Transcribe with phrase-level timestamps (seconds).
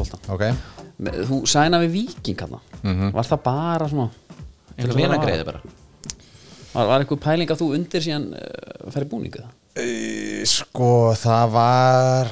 [0.00, 0.44] handbóltan ok.
[1.30, 3.12] Þú sæna við Víking hann Mhm.
[3.12, 4.08] Var það bara svona
[4.78, 5.60] einhver vinagreiði bara
[6.72, 9.56] Var, var einhver pæling að þú undir síðan uh, færi búningu það?
[9.84, 12.30] Í, Sko, það var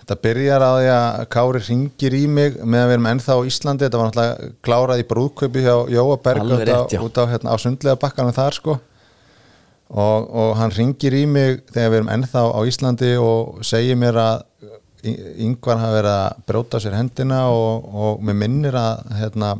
[0.00, 3.46] Þetta byrjar á því að Kári ringir í mig með að við erum ennþá á
[3.46, 3.84] Íslandi.
[3.86, 7.56] Þetta var náttúrulega klárað í brúðkaupi hjá Jóa Berg Alveg út út á, hérna, á
[7.62, 8.74] sundlega bakkanum þar sko.
[9.90, 14.18] Og, og hann ringir í mig þegar við erum ennþá á Íslandi og segir mér
[14.18, 14.42] að
[15.04, 19.54] yngvar hafi verið að brjóta á sér hendina og, og mér minnir að hérna,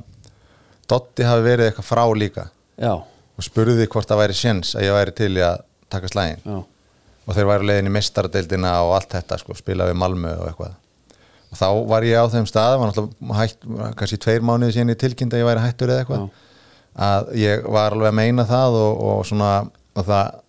[0.90, 2.48] Dotti hafi verið eitthvað frá líka.
[2.80, 5.62] Já, og spurði hvort það væri séns að ég væri til í að
[5.92, 6.58] taka slægin já,
[7.24, 10.76] og þeir væri leiðin í mestaradeildina og allt þetta sko, spila við Malmö og eitthvað.
[11.50, 13.64] Og þá var ég á þeim stað var náttúrulega hætt,
[13.98, 16.28] kannski tveir mánuði síðan ég tilkynnt að ég væri hættur eða eitthvað
[17.00, 19.50] að ég var alveg að meina það og, og svona
[19.94, 20.39] og það,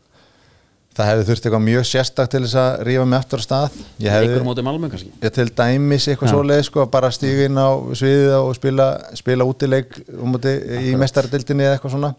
[0.98, 3.78] það hefði þurft eitthvað mjög sérstakt til þess að rífa mig aftur á stað.
[4.04, 8.88] Ég hefði, ég til dæmis eitthvað svoleið sko, bara stíga inn á sviðið og spila,
[9.20, 10.56] spila útileik um úti,
[10.92, 12.12] í mestaradildinni eða eitthvað svona.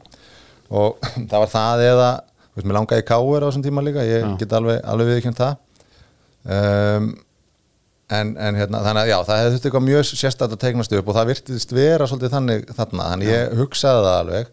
[0.72, 0.96] Og
[1.30, 2.08] það var það eða
[2.54, 4.32] veist, mér langaði káur á þessum tíma líka ég Já.
[4.40, 5.60] get alveg, alveg viðkjönd það.
[6.42, 7.12] Um,
[8.12, 11.08] en, en hérna, þannig að já, það hefði þurft eitthvað mjög sérstætt að tegnast upp
[11.08, 14.50] og það virtist vera svolítið þannig þarna, þannig ég hugsaði það alveg.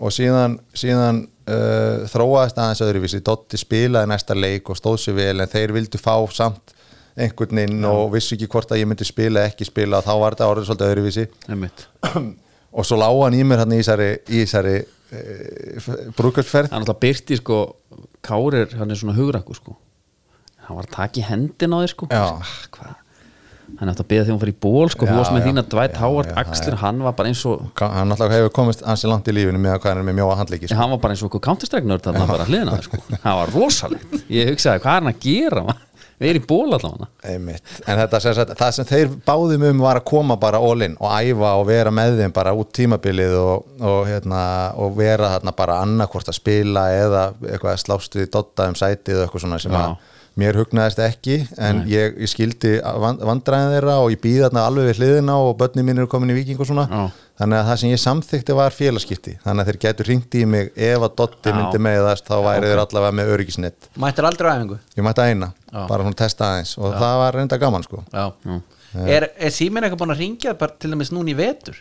[0.00, 1.20] Og síðan, síðan
[1.50, 3.22] uh, þróaðist aðeins öðruvísi.
[3.26, 6.74] Dotti spilaði næsta leik og stóð sér vel en þeir vildu fá samt
[7.20, 10.00] einhvern inn og vissu ekki hvort að ég myndi spila eða ekki spila.
[10.06, 11.26] Þá var þetta orðið svolítið öðruvísi.
[12.70, 17.02] Og svo lág hann í mér hann í þessari, í uh, brúkarsferð Það er náttúrulega
[17.02, 17.56] byrti sko
[18.22, 19.74] Kárir, hann er svona hugrakku sko.
[20.68, 22.08] Hann var að taka í hendin á þér sko.
[22.14, 22.98] Ah, hvað
[23.78, 25.06] hann eftir að beða því hún fyrir í ból sko.
[25.06, 25.46] Já, þú varst með já.
[25.48, 28.82] þína Dwight Já, Howard já, axlir, hann var bara eins og hann náttúrulega hefur komist
[28.82, 30.80] ansi langt í lífinu með að hvað hann er með mjóa handleiki sko.
[30.80, 33.04] hann var bara eins og okkur counterstrike-nörd þarna bara hliðina á þér sko.
[33.14, 35.64] Það var rosalegt, ég hugsaði hvað er hann að gera
[36.20, 37.06] við erum í ból allavega.
[37.24, 41.14] En þetta sem það sem þeir báðum um var að koma bara all in og
[41.16, 44.42] æfa og vera með þeim bara út tímabilið og, og, hérna,
[44.76, 49.24] og vera þarna bara annarkvort að spila eða eitthvað að slást við dotta um sætið
[50.40, 55.00] mér hugnaðist ekki en ég, ég skildi vandræðin þeirra og ég býði þarna alveg við
[55.00, 56.86] hliðina og börni mín eru komin í viking og svona.
[56.90, 57.02] Já.
[57.40, 60.70] þannig að það sem ég samþykti var félagskipti þannig að þeir getur ringt í mig
[60.76, 61.56] ef að dotti Já.
[61.56, 64.78] myndi meðast þá væri þeir allavega með öryggisnett mættir aldrei á æfingu?
[64.96, 65.80] Ég mætti að eina, Já.
[65.86, 66.72] bara svona testa aðeins.
[66.80, 67.98] Og það var reynda gaman sko.
[68.12, 68.24] Já.
[69.06, 71.76] er, er síminn eitthvað búin að ringja bara til dæmis núna í vetur?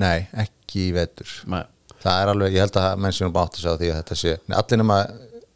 [0.00, 1.30] Nei, ekki í vetur.
[1.50, 1.62] Nei.
[2.04, 3.14] Það er alveg, ég held að menn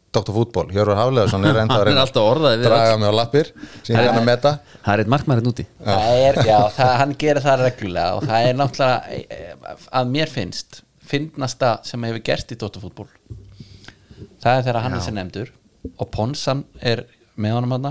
[0.09, 0.35] að að Dr.
[0.37, 2.05] Fútból, Hjörvar Hafleðarsson er enda að Hann er reyna
[2.49, 3.53] við draga mig á lappir
[3.83, 4.55] sem ég er að meta.
[4.85, 5.67] það er eitt markmærin úti.
[5.85, 10.83] Það er, já, það, hann gerir það reglulega og það er náttúrulega að mér finnst
[11.09, 13.09] finnasta sem hefur gerst í Dóttarfútból
[14.43, 15.53] það er þegar hann er sem nefndur
[15.97, 17.05] og Ponsan er
[17.39, 17.91] með honum hann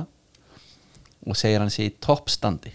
[1.27, 2.71] og segir hann sé í toppstandi.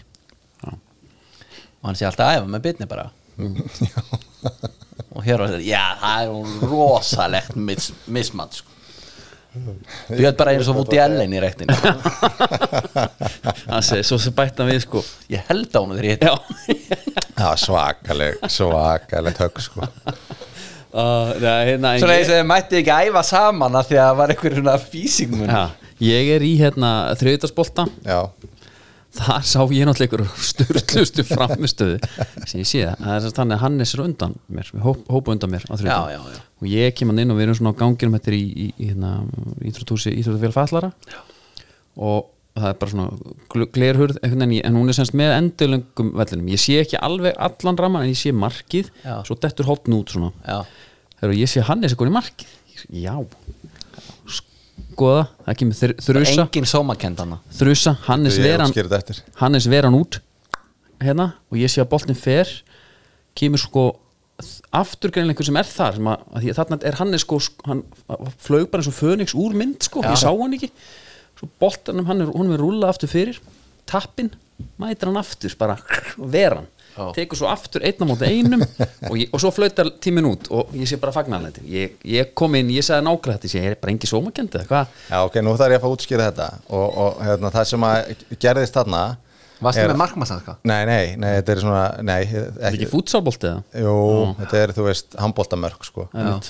[1.83, 3.09] Og hann sé alltaf að æfa með bitni bara.
[5.13, 6.29] Og þetta já, það er
[6.69, 8.69] rosalegt mis, mismann sko.
[10.09, 11.75] Björn bara eins og út í ellen í rektinu
[13.63, 15.03] það segir, svo sem bættan við sko.
[15.29, 16.17] Ég held á hún þegar ég
[17.33, 19.85] Já, svakaleg, svakaleg högg sko.
[20.93, 24.57] Uh, hérna, Svona ég, þið mætti ekki æfa saman af því að það var einhver
[24.59, 25.63] svona físingmun já,
[26.05, 28.19] ég er í hérna þriðdagsbolta Já,
[29.13, 31.97] þar sá ég náttúrulega ykkur styrlustu framistöðu
[32.49, 32.83] sem ég sé.
[32.87, 35.65] Það, það er þannig að Hannes er undan mér, hóp, hópa undan mér.
[35.69, 36.41] Já, já, já.
[36.63, 38.67] og ég kem hann inn og við erum svona á ganginum þetta er í, í,
[38.81, 39.11] í hérna,
[39.69, 40.91] íþróttúsi íþróttufél fallara
[41.97, 43.07] og það er bara svona
[43.53, 47.77] gl- glerhurð í- en hún er semst með endurlöngum vellinum, ég sé ekki alveg allan
[47.81, 48.91] raman en ég sé markið,
[49.25, 50.29] svo dettur hotn út svona,
[51.19, 52.53] þegar ég sé Hannes eitthvað í markið,
[53.05, 53.15] já
[54.93, 58.71] skoða, það kemur þr þrusa engin sómakendana þrusa, Hannes veran
[59.41, 60.19] Hannes veran út
[61.03, 62.49] hérna og ég sé að boltin fer
[63.35, 63.87] kemur sko
[64.73, 67.83] afturgreinleikur sem er þar sem að, að þarna er Hannes sko sk- hann
[68.41, 70.09] flög bara eins og fönix úr mynd sko, Já.
[70.13, 70.69] ég sá hann ekki
[71.39, 73.39] svo boltanum hann er, hún er rúlað aftur fyrir
[73.89, 74.31] tappin,
[74.81, 75.75] mætir hann aftur bara
[76.17, 76.67] og veran.
[77.15, 78.61] Tekur svo aftur einn á móti einum
[79.09, 82.53] og, ég, og svo flautar tímin út og ég sé bara fagnarleiti ég, ég kom
[82.59, 85.19] inn, ég sagði nákvæmlega þetta ég sé, ég er bara engi sómakendi eða hvað Já,
[85.27, 88.13] ok, nú þarf ég að fá útskýra þetta og, og hérna, það sem að
[88.45, 89.03] gerðist þarna
[89.63, 90.57] Varstu er- með markmannsanska?
[90.67, 93.61] Nei, nei, nei, þetta er svona Nei, er ekki fútsalbolti eða?
[93.85, 93.97] Jú,
[94.41, 96.49] þetta er, þú veist, handbóltamörk sko Einmitt.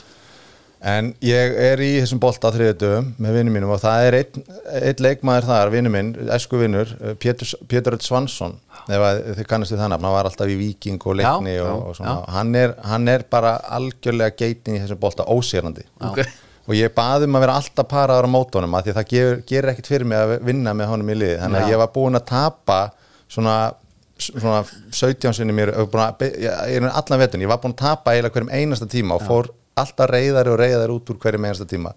[0.84, 4.16] En ég er í þessum bolta á þriðu dögum með vinnum mínum og það er
[4.18, 4.42] einn,
[4.82, 6.92] einn leikmaður þar, vinnu minn, esku vinnur,
[7.24, 8.58] Pétur, Pétur Svansson,
[8.92, 11.62] ef að þið kannast við það nafn, hann var alltaf í Viking og leikni Já,
[11.64, 15.88] og, já, og svona, hann er, hann er bara algjörlega geitin í þessum bolta, ósérandi.
[16.04, 16.20] Ok.
[16.68, 19.42] Og ég baði um að vera alltaf paraður á mótunum að því að það gerir,
[19.54, 21.70] gerir ekkit fyrir mig að vinna með honum í liði, þannig Já.
[21.70, 22.84] að ég var búinn að tapa
[23.32, 23.58] svona,
[24.20, 28.56] svona 17 sinni mér ég, er allan vetun, ég var búin að tapa eiginlega hverjum
[28.56, 31.94] einasta tíma og fór alltaf reyðari og reyðari út úr hverjum einasta tíma.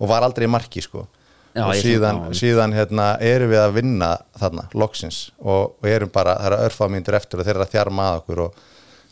[0.00, 1.06] Og var aldrei í marki sko.
[1.50, 5.22] Já, og síðan, síðan hérna, erum við að vinna þarna, loksins.
[5.42, 8.42] Og, og erum bara, það eru örfamíndur eftir og þeir eru að þjarma að okkur
[8.44, 8.60] og